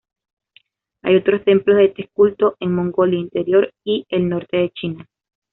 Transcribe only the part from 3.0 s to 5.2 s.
Interior y el norte de China.